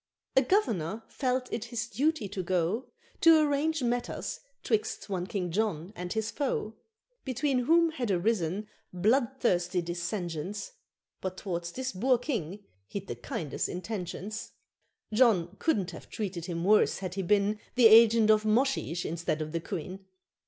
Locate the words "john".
5.51-5.93, 15.13-15.55